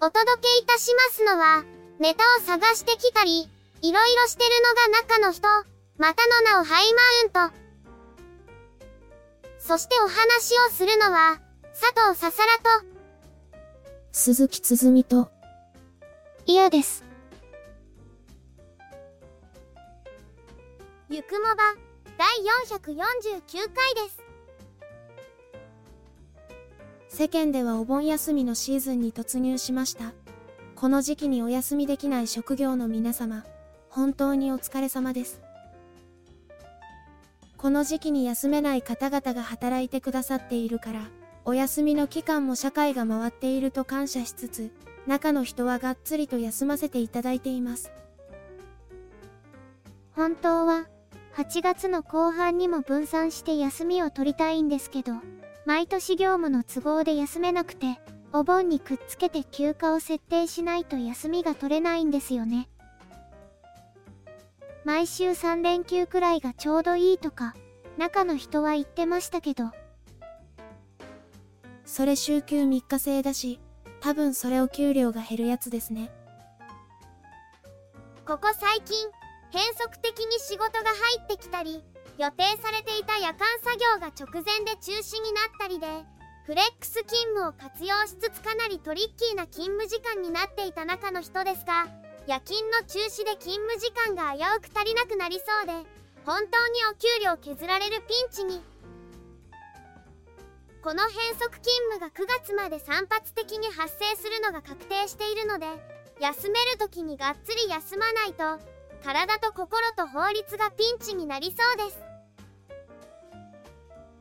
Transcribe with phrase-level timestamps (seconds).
[0.00, 1.64] お届けいたしますのは、
[1.98, 3.50] ネタを探してきたり、
[3.82, 5.48] いろいろしてるのが中の人、
[5.98, 6.94] またの名をハイ
[7.32, 7.56] マウント。
[9.58, 11.40] そしてお話をするのは、
[11.72, 12.86] 佐藤ささらと、
[14.12, 15.30] 鈴木つづみと、
[16.46, 17.04] 嫌です。
[21.08, 21.74] ゆくもば、
[22.16, 22.28] 第
[22.78, 24.27] 449回です。
[27.18, 30.12] 世間ではお盆休みのシーズンに突入しました。
[30.76, 33.44] この時期にお休みできない職業の皆様、
[33.90, 35.42] 本当にお疲れ様です。
[37.56, 41.08] この時期に休めない方々が働いてくださっているから、
[41.44, 44.70] お休みの期間も社会が回っていると感謝しつつ、
[45.08, 47.90] 中の人はがっつりと休ませていただいています。
[50.12, 50.86] 本当は、
[51.34, 55.14] 8月の後半にも分散して休みを取りたいんですけど、
[55.68, 58.00] 毎年業務の都合で休めなくて、
[58.32, 62.70] お盆にくっつけて休暇を設定しないと休みが取れないんですよね。
[64.86, 67.54] 毎週3連休くらいがちょうどいいとか、
[67.98, 69.64] 中の人は言ってましたけど。
[71.84, 73.60] それ週休3日制だし、
[74.00, 76.10] 多分それを給料が減るやつですね。
[78.26, 78.96] ここ最近、
[79.50, 81.84] 変則的に仕事が入ってきたり、
[82.18, 85.86] 予定されていた夜間作業が直前で中止になったりで、
[86.46, 91.86] フレックス勤務を活用しつつかなりトリッキーな勤務時間になっていた中の人ですが、
[92.26, 95.72] 夜勤の中止で勤務時間が危うく足りなくなりそうで、
[96.26, 98.62] 本当にお給料削られるピンチに。
[100.82, 105.66] この変則勤務が9月まで散発的に発生するのが確定しているので、
[106.18, 108.58] 休める時にがっつり休まないと、
[109.04, 112.07] 体と心と法律がピンチになりそうです。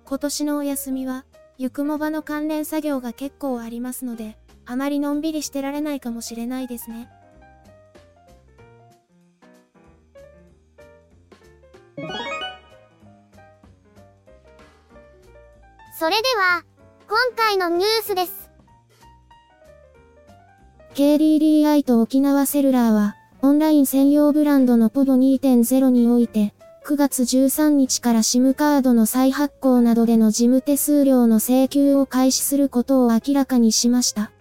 [0.09, 1.25] 今年のお休みは、
[1.57, 7.09] ゆくもばの関連作業が結構ありますので、あまりのんびりしてられないかもしれないですね。
[15.99, 16.63] それでは、
[17.09, 18.49] 今回のニュースです。
[20.93, 26.53] KDDI と沖縄セルラーは、オンライン専用ブランドの POVO2.0 において、
[26.87, 34.31] 9月13日から SIM カードの再発行などでの事務手数料の請求を開始することを明らかにしました。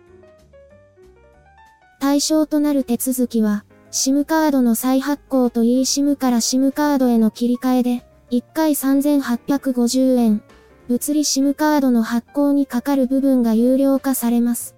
[1.99, 10.41] 対象となる手続きは、SIM カードの再発行と eSIM から SIM カードへの切り替えで、1回3850円、
[10.87, 14.77] 物理 SIM カードの発行にかかる部分が有料化されます。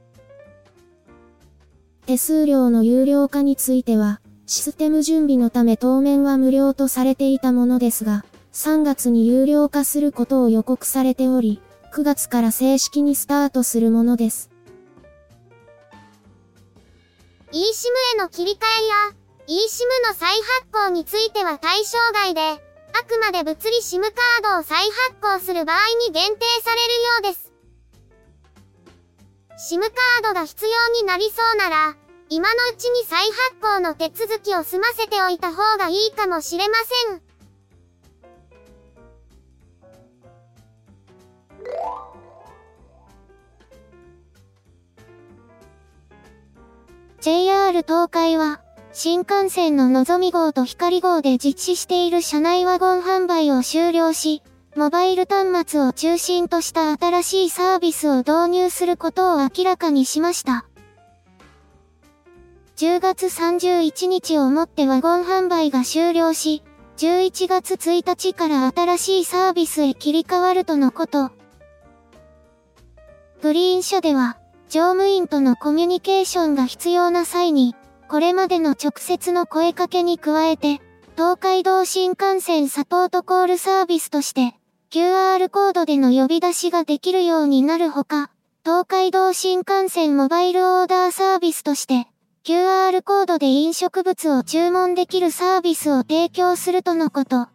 [2.07, 11.61] 手数料の有料化については、システム準備のため当面は無料とされていたものですが、3月に有料化することを予告されており、
[11.93, 14.49] 9月から正式にスタートするものです。
[17.53, 17.59] eSIM
[18.15, 18.95] への切り替えや
[19.49, 22.57] eSIM の再発行については対象外で、あ
[23.07, 24.13] くまで物理 SIM カー
[24.55, 25.77] ドを再発行する場合
[26.07, 27.53] に限定されるようです。
[29.75, 31.97] SIM カードが必要になりそうなら、
[32.31, 36.75] 今のうちに再発行の手続きを済ませておいた方がいいかもしれま
[37.09, 37.23] せん。
[47.21, 48.61] JR 東海は、
[48.93, 54.43] 新幹線ののぞみ号と光号で実施している車内ワゴン販売を終了し、
[54.77, 60.68] モバイル端末を中心とした新しいサービスを導入することを明らかにしました。
[62.79, 66.63] 10月31日をもってワゴン販売が終了し、
[66.99, 71.33] 11月1日から新しいサービスへ切り替わるとのこと。
[73.43, 74.39] グリーン車では、
[74.69, 77.75] 乗務員とのコミュニケーションが必要な際に、
[78.09, 80.81] これまでの直接の声かけに加えて、
[81.17, 84.55] 東海道新幹線サポートコールサービスとして、
[84.93, 88.31] QR コードでの呼び出しができるようになるほか、
[88.65, 92.07] 東海道新幹線モバイルオーダーサービスとして、
[92.45, 97.49] QR コードで飲食物を注文できるサービスを提供するとのこと。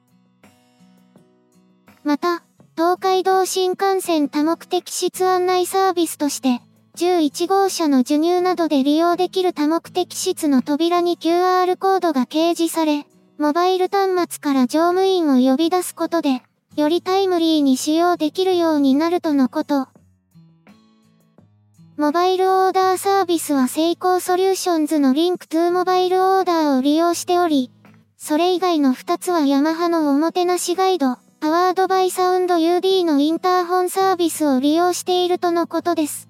[2.04, 2.44] また、
[2.76, 6.62] 東海道新幹線多目的室案内サービスとして、
[6.96, 13.08] 11号車の授乳などで利用できる多目的室の扉に QR コードが掲示され、
[13.40, 16.44] モバイル端末から乗務員を呼び出すことで、
[16.76, 19.88] よりタイムリーに使用できるようになるとのこと。
[22.04, 27.72] モバイルオーダーサービスはセイコーソリューションズの Linkto モバイルオーダーを利用しており、
[28.18, 36.28] それ以外の2つはヤマハのおもてなしガイド、パワードバイサウンド UD のインターホンサービスを利用しているとのことです。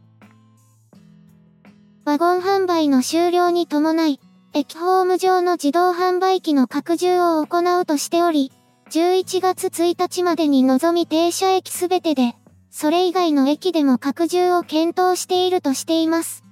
[2.06, 4.20] ワゴン販売の終了に伴い、
[4.54, 8.52] 駅ホーム上の自動販売機の拡充を行うとしており、
[8.92, 12.36] 11月1日までに望み停車駅すべてで、
[12.76, 16.44] それ以外の駅でも拡充を検討しているとしています。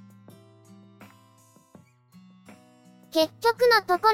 [3.11, 4.13] 結局のとこ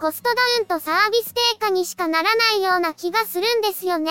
[0.00, 4.10] コストダウンとサービス低下にしかならないような気がするんですよね。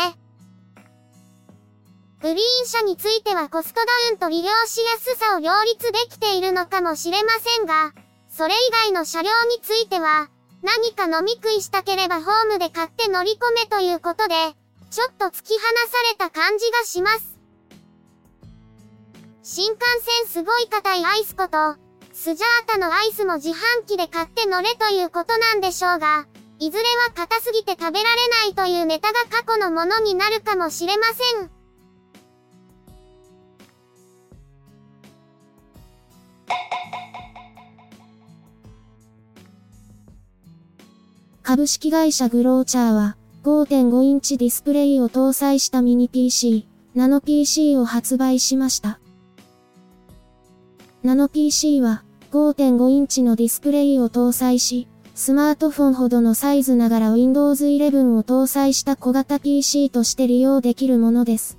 [2.21, 7.91] グリーン車についてはコストダウンと利用しやすさを両立できているのかもしれませんが、
[8.29, 10.29] それ以外の車両については、
[10.63, 14.35] 何か飲み食いしたければホームで買って乗り込めということで、
[14.89, 17.37] ちょっと突き放された感じがします。
[19.43, 19.83] 新幹
[20.23, 21.75] 線すごい硬いアイスこと、
[22.13, 26.25] スジャータのアイスも自販機で買って乗れということなんでしょうが、
[26.59, 31.51] いずれは硬すぎて食べられないというネタが過去のものになるかもしれません。
[41.43, 43.15] 株式会社グローチャーは、
[43.47, 48.99] 5.5インチディスプレイを搭載したミニ PC、ナノ PC を発売しました。
[51.01, 61.57] ナノ PC は5.5インチのディスプレイを搭載し、スマートフォンほどのサイズながら Windows 11を搭載した小型 PC として利用できるものです。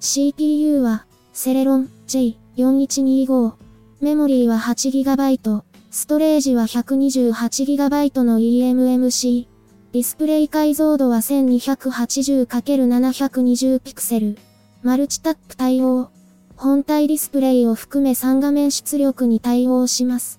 [0.00, 3.54] CPU は、セレロン J4125。
[4.00, 5.62] メモリーは 8GB。
[5.92, 9.55] ストレージは 128GB の eMMC。
[9.96, 14.36] ディスプレイ解像度は 1280×720 ピクセル。
[14.82, 16.10] マルチタップ対応。
[16.54, 20.38] 本体ディスプレイを含め3画面出力に対応します。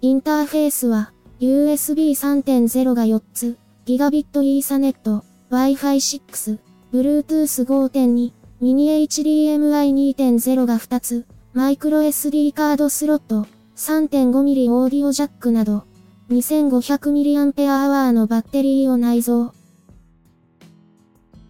[0.00, 6.58] インターフェースは USB 3.0が4つ、Gigabit イーサネット、Wi-Fi 6、
[6.92, 13.46] Bluetooth 5.2、ミニ HDMI 2.0が2つ、マイクロ SD カードスロット、
[13.76, 15.84] 3.5mm オーディオジャックなど、
[16.30, 19.52] 2500mAh のバッテリーを内蔵。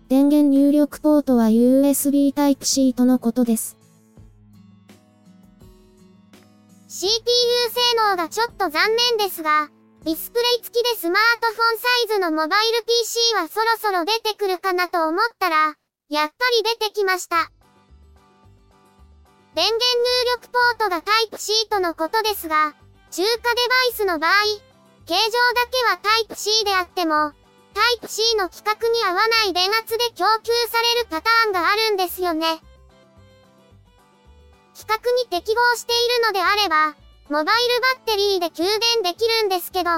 [0.09, 3.77] 電源入力ポートは USB Type-C とのことです。
[6.89, 7.13] CPU
[7.71, 9.69] 性能がちょっと残念ですが、
[10.05, 15.77] ディスプレイ付きでスマートフォンサイズのモバイル PC はそろそろ出てくるかなと思ったら、
[16.09, 17.51] やっぱり出てきました。
[19.55, 19.87] 電源入
[20.43, 22.75] 力ポートが Type-C とのことですが、
[23.15, 23.51] 中華デバ
[23.91, 24.33] イスの場合、
[25.07, 27.31] 形状だけはタイプ C であっても、
[27.73, 32.61] タイプ C の規格に合わない電圧で供給されるパターンがあるんですよね。
[34.75, 36.97] 規格に適合しているのであれば、
[37.29, 39.91] モバイルバッテリーで給電できるんですけど、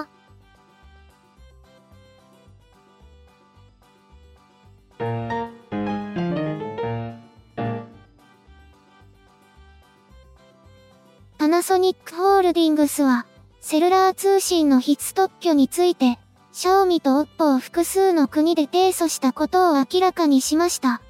[11.46, 13.24] パナソニックホールディングスは、
[13.60, 16.18] セルラー通信の必須特許について、
[16.50, 21.00] シャオミとオッポを複数の国で提訴したことを明らかにしました。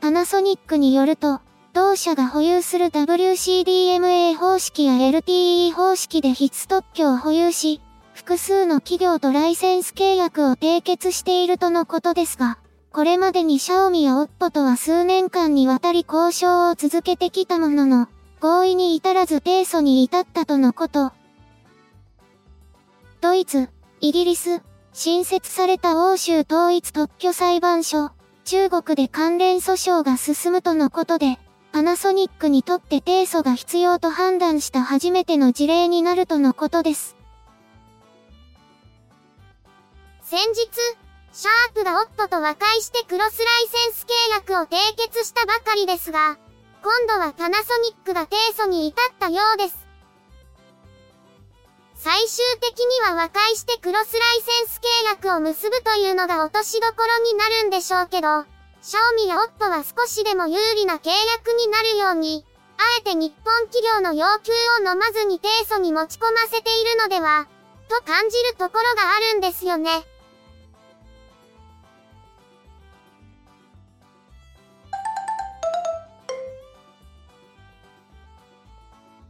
[0.00, 1.40] パナソニックによると、
[1.72, 7.80] 同社が保有する WCDMA 方式や LTE 方式で必須特許を保有し、
[8.14, 12.58] 複数の企業とライセンス契約を締結しているとのことですが、
[12.92, 18.08] これまでにシャオミやオッポとは数年間にわたり交渉を続けてきたものの、
[18.40, 21.12] 合意に至らず提訴に至ったとのこと。
[23.20, 23.68] ドイツ、
[24.00, 28.12] イギリス、新設された欧州統一特許裁判所、
[28.44, 31.38] 中国で関連訴訟が進むとのことで、
[31.72, 37.16] パナソニックにとって提訴が必要と判断した初めての事例になるとのことです。
[40.22, 40.68] 先日、
[41.32, 46.38] シャープがオッポと和解してクロスライセンス契約を締結したばかりですが、
[46.82, 49.88] 今度はパナソニックが提訴に至ったようです。
[51.94, 58.44] 最終的には和解してクロスライセンス契約を結ぶというのが落としどころになるんでしょうけど、
[58.82, 62.44] 賞味や OPPO は少しでも有利な契約になるように、
[62.78, 67.48] あえて日本企業の要求を飲まずに提訴に持ち込ませているのでは、
[67.88, 69.90] と感じるところがあるんですよね。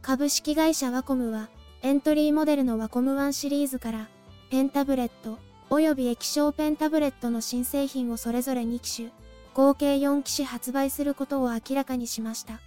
[0.09, 1.51] 株式会社ワコムは、
[1.83, 4.09] エントリーモデルのワコム1シリーズから、
[4.49, 5.37] ペンタブレット、
[5.69, 9.11] および液晶ペンタブレットの新製品をそれぞれ2機種、
[9.53, 12.59] 合計4機種発売することを明らかにしました。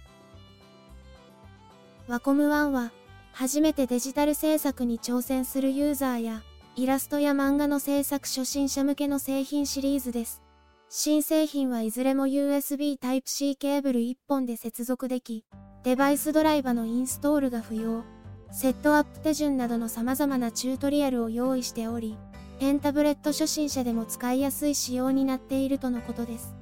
[2.07, 2.93] ワコム1は、
[3.33, 6.43] 初めてデジタル制作に挑戦するユーザーや、
[6.77, 10.41] イラストや漫画の制作初心者向けの製品シリーズです。
[10.87, 15.43] 新製品はいずれも USB Type-C ケーブル1本で接続でき、
[15.83, 18.05] デバイスドライバのインストールが不要、
[18.53, 22.17] セットアップ手順などの様々なチュートリアルを用意しており、
[22.57, 26.55] ペンタブレット初心者でも使いやすい仕様になっているとのことです。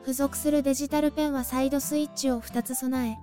[0.00, 3.18] 付属するデジタルペンはサイドスイッチを2つ備え、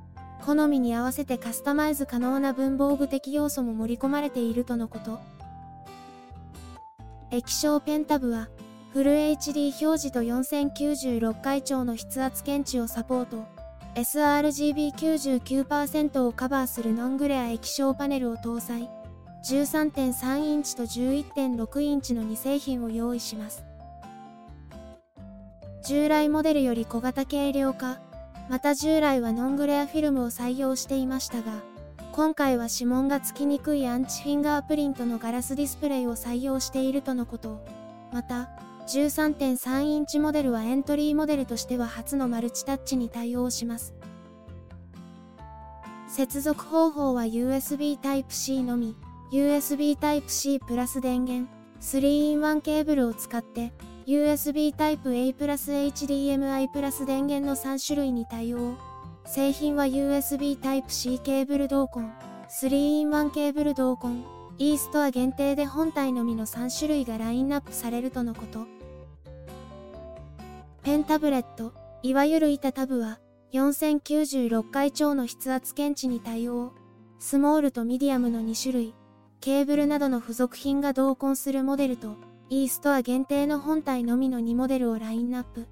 [0.45, 5.19] 好みに合わせてカスタマイズ可能な文房具的要素も盛り込まれているとのこと。
[7.31, 8.49] 液晶ペンタブは、
[8.93, 13.58] フル HD 表示と4096回調の筆圧検知をサポート。
[13.95, 18.89] sRGB99% をカバーするノングレア液晶パネルを搭載。
[19.47, 23.63] 13.3インチと11.6インチの2製品を用意します。
[25.85, 27.99] 従来モデルより小型軽量化、
[28.49, 31.53] また従来はノングレアフィルムを採用していましたが、
[32.11, 37.63] 今回は指紋がつきにくいアンチフィンガープリントのガラスディスプレイを採用しているとのこと。
[38.11, 38.49] また、
[38.89, 43.93] 13.3インチモデルはエントリーモデルとしては初のマルチタッチに対応します。
[46.07, 48.95] 接続方法は USB Type-C のみ、
[49.31, 51.47] USB Type-C プラス電源、
[51.81, 53.71] 3-in-1 ケーブルを使って、
[54.07, 58.75] USB Type-A プラス HDMI プラス電源の3種類に対応。
[59.23, 62.11] 製品は USB Type-C ケーブル同梱、
[62.49, 64.25] 3-in-1 ケーブル同梱、
[64.57, 68.78] e ストア限定で本体のみの3種類がラインナップされるとのこと。
[70.81, 73.19] ペンタブレット、いわゆる板タブは、
[73.51, 76.71] 4096回超の筆圧検知に対応。
[77.19, 78.95] スモールとミディアムの2種類、
[79.41, 82.15] ケーブルなどの付属品が同梱するモデルと、
[82.49, 85.67] e ストア限定の本体のみの2モデルをラインナップ。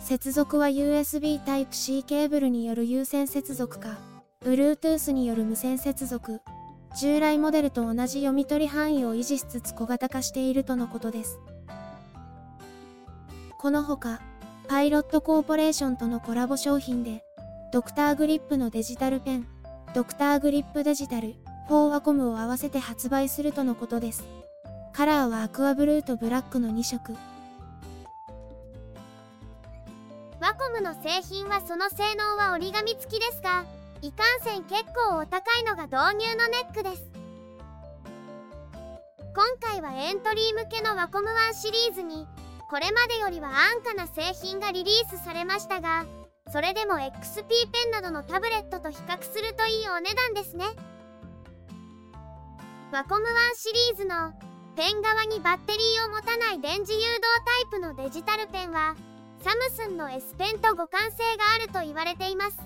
[0.00, 3.98] 接続は USB Type-C ケーブルによる有線接続か、
[4.44, 6.40] Bluetooth による無線接続。
[6.98, 11.38] 従来モデルと同じ読み取り範囲を維持しつつ小型化しているとのことです。
[13.60, 14.20] このほか、
[14.68, 17.24] パイロットコーポレーションとのコラボ商品で、
[17.72, 19.48] ドクターグリップのデジタルペン、
[19.96, 21.34] ドクターグリップデジタル、
[21.68, 24.22] 4ワコムを合わせて発売するとのことです。
[24.92, 27.16] カラーはアクアブルーとブラックの2色。
[30.40, 33.64] ワコムの製品はその性能は折り紙付きですが、
[34.02, 37.02] いかんせん結構お高いのが導入のネックです。
[39.34, 42.28] 今回はエントリー向けのワコム1シリーズに、
[42.68, 46.04] これまでよりは安価な製品がリリースされましたが、
[46.52, 50.66] それでも XP ペンなどのタブレットと比較するといいお値段ですね。
[52.92, 54.32] ワコム1シリーズの
[54.76, 58.96] ペン側にバッテリーを持たない電磁誘導タイプのデジタルペンは
[59.42, 62.58] サムスンの S ペンと互換性があると言われています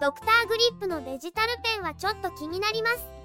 [0.00, 3.19] ドクターグリップのデジタルペンはちょっと気になります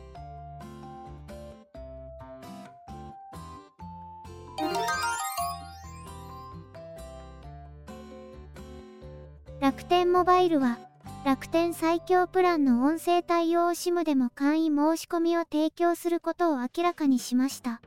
[9.75, 10.77] 楽天モバイルは
[11.25, 17.81] 楽天最強プランの音声対応 SIM でも簡易申し込みを提供することを明らかにしました。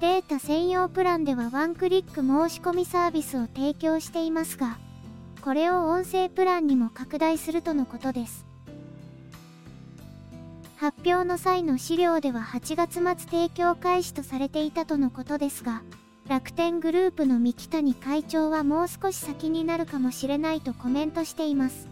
[0.00, 4.76] データ専用プランではワンクリック申し込みサービスを提供していますが、
[5.40, 8.44] これを音声プランにも拡大するとのことです。
[10.78, 15.82] 発表の際の資料では8月末提供開始とされていたとのことですが、
[16.28, 21.88] 楽天グループの三木谷会長はもう少し先になるかもしれないとコメントしています。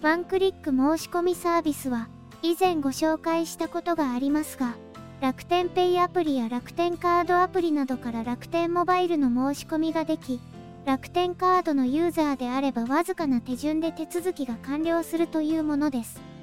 [0.00, 2.08] ワンクリック申し込みサービスは
[2.42, 4.74] 以前ご紹介したことがありますが、
[5.20, 10.40] 楽天ペイアプリや楽天カードアプリなどから楽天モバイルの申し込みができ、
[10.84, 16.33] 楽天カードのユーザーであればわずかな手順で手続きが完了するというものです。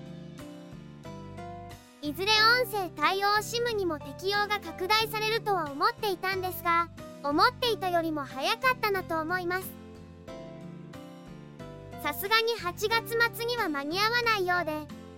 [2.01, 2.31] いずれ
[2.63, 6.89] 音声対応 SIM にも適用が拡大されるとは思っていたんですが、
[7.23, 9.81] 思っていたよりも早かったなと思います。
[12.01, 14.71] さすがに8月末には間に合わないようで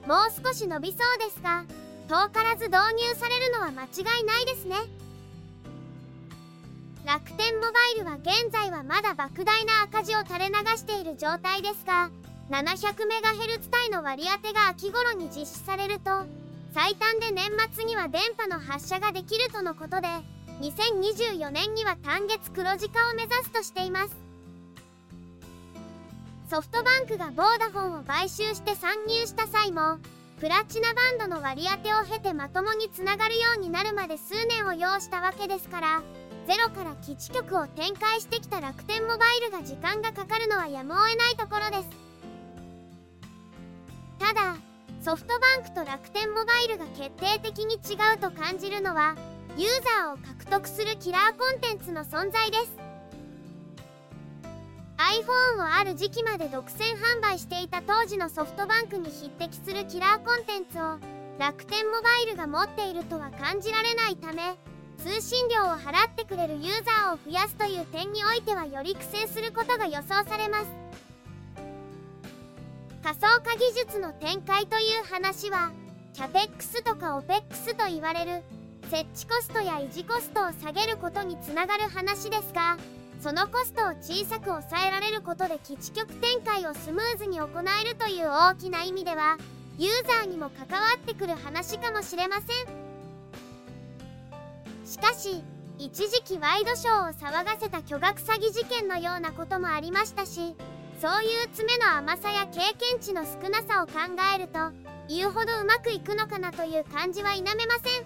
[0.05, 1.63] もう少し伸びそうですが
[2.09, 4.75] 遠からず導入されるのは間違いないですね
[7.05, 12.09] 楽天モバイルは現在はまだ莫大な赤字を垂れ流している状態ですが
[12.49, 16.25] 700MHz 帯の割り当てが秋頃に実施されると
[16.73, 20.07] 最短で年末には電波の発射ができるとのことで
[20.61, 24.15] 2024年には単月黒字化を目指すとしています。
[26.49, 29.97] ソフトバンクがボーダフォンを買収して参入した際も
[30.39, 36.01] プラチナバンドの割り当てを経てまともにつながるようになるまで数年を要したわけですから
[36.45, 42.02] ゼロから基地局を展開してきた楽天モバイルが時間がかかるのはやむを得ないところです。
[45.03, 49.17] ソフトバンクと楽天モバイルが決定的に違うと感じるのは
[49.57, 49.69] ユー
[49.99, 52.71] ザーを獲得するキラーコンテンツの存在です。
[54.95, 60.97] iPhone をある時期まで独占販売していた当時のソフトバンクに匹敵するキラーコンテンツを
[61.37, 64.55] 楽天モバイルが持っているとは感じられないため
[64.99, 70.82] 通信料を払ってくれるユーザーを増やすという点においてはより苦戦することが予想されます。
[73.03, 75.71] 仮想化技術の展開という話は
[76.13, 78.43] CAPEX とか OPEX と言われる
[78.89, 82.77] 設置コストや維持コストを下げることにつながる話ですが
[83.19, 89.37] そのコストを小さく抑えられることで基地局展開をスムーズに行えるという大きな意味では
[89.77, 92.83] ユーザーにも関わってくる話かもしれません。
[94.85, 95.43] しかし
[95.79, 100.55] 一時期ワイドショーを騒がせた巨額詐欺事件のようなこともありましたし
[101.03, 103.93] そういう詰めの甘さや経験値の少なさを考
[104.33, 104.71] えると
[105.09, 108.05] 言うほどうまくいくのかなという感じは否めません。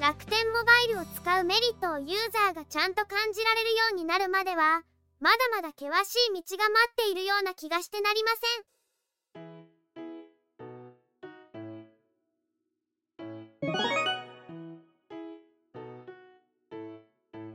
[0.00, 4.82] 楽天モバイルを使うメリットをユーザーがちゃんと感じられるようになるまでは
[5.20, 8.72] まだまだ険しい道が待っているような気がしてなりません。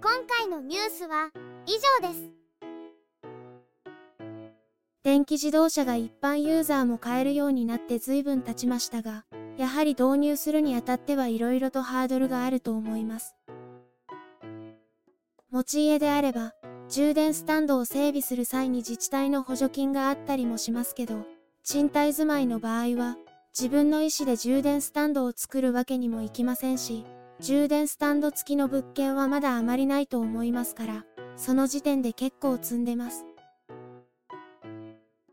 [0.02, 1.30] 今回のニュースは
[1.66, 2.37] 以上です。
[5.18, 9.26] 電気自動車が一般ユーザーも買えるようになって随分経ちましたが、
[9.58, 13.36] やはり導入するにあたってはいろいろとハードルがあると思います。
[15.50, 16.54] 持ち家であれば、
[16.88, 21.26] 充電スタンドを整備する際に自治体の補助金があったりもしますけど、
[21.64, 23.18] 賃貸住まいの場合は、
[23.60, 27.06] 自分の意思で充電スタンドを作るわけにもいきませんし、
[27.40, 31.06] 充電スタンド付きの物件はまだあまりないと思いますから、
[31.38, 33.26] その時点で結構積んでます。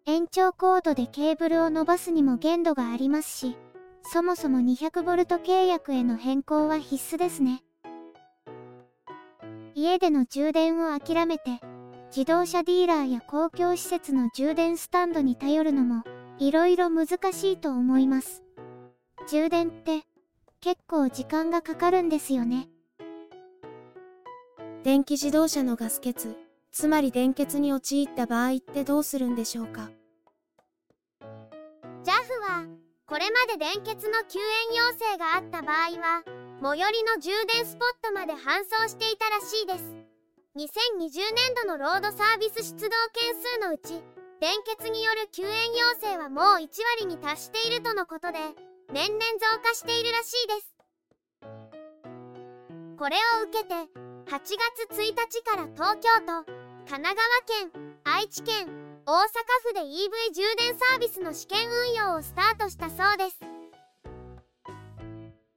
[0.07, 3.57] 延長コードでケーブルを伸ばすにも限度がありますし、
[4.03, 7.64] そもそも 200V 契約への変更は必須ですね。
[9.75, 11.59] 家での充電を諦めて、
[12.14, 16.05] 自動車ディーラーや公共施設の充電スタンドに頼るのも、
[16.38, 18.43] いろいろ難しいと思います。
[19.31, 20.03] 充電って、
[20.61, 22.69] 結構時間がかかるんですよね。
[24.83, 26.37] 電気自動車のガス欠、
[26.74, 29.92] つまり電欠に陥った場合ってどうするんでしょうか
[32.02, 32.10] ？JAF
[32.42, 32.66] は
[33.06, 36.24] これまで電欠の救援要請があった場合は
[36.60, 39.84] 最寄りの充電スポットまで搬送していたらしいです。
[40.56, 44.02] 2020年度のロードサービス出動件数のうち
[44.40, 46.66] 電欠による救援要請はもう1
[46.98, 48.38] 割に達しているとのことで
[48.92, 50.74] 年々増加しているらしいです。
[52.98, 53.74] これを受けて
[54.26, 54.40] 8
[54.88, 58.68] 月1日から東京都神奈川県愛知県
[59.07, 59.25] 大阪
[59.62, 63.40] 府で EV 充電サービスの試験運用をスタートしたそうです。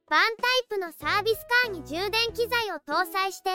[0.08, 3.50] バンタイプのサービスカーに充電機材を搭載して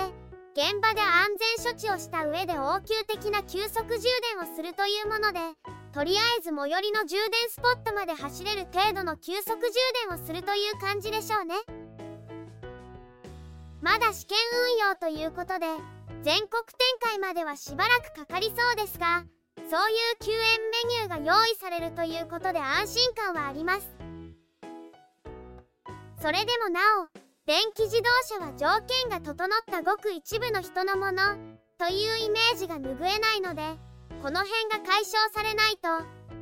[0.54, 4.04] 現場で安全処置をした上で応急的な急速充
[4.38, 5.40] 電をするというもので
[5.94, 9.74] とりあえず最寄りの充電スポットまで走れる程度の急速充
[10.08, 11.56] 電をするという感じでしょうね。
[13.82, 15.66] まだ試験運用ということで
[16.24, 19.26] 全国展開まではしばらくかかりそうですが
[19.70, 23.90] そういう救援メニューが用意されるということで安心感はあります。
[26.22, 27.08] それでもなお
[27.46, 31.36] 電気自動車は条件が整ったごく一部の人のもの
[31.78, 33.62] というイメージが拭えないので
[34.22, 35.90] この辺が解消されないと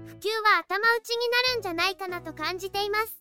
[0.06, 3.21] 普及は頭打ちになるんじゃないかなと感じています。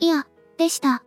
[0.00, 0.26] いや、
[0.58, 1.05] でした。